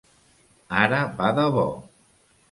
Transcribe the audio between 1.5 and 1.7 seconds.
bo!